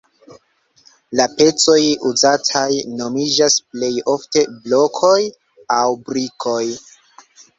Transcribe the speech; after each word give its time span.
La 1.19 1.25
pecoj 1.41 1.81
uzataj 2.11 2.71
nomiĝas 3.03 3.57
plej 3.75 3.91
ofte 4.15 4.43
blokoj 4.63 5.13
aŭ 5.79 5.83
brikoj. 6.11 6.63